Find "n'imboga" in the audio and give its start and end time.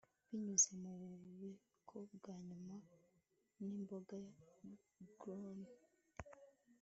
3.57-4.17